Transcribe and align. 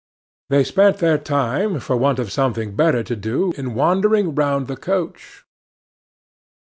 They 0.49 0.63
spent 0.63 0.97
their 0.97 1.19
time, 1.19 1.79
for 1.79 1.95
want 1.95 2.17
of 2.17 2.31
something 2.31 2.75
better 2.75 3.03
to 3.03 3.15
do, 3.15 3.51
in 3.51 3.75
wandering 3.75 4.33
round 4.33 4.65
the 4.65 4.75
coach. 4.75 5.45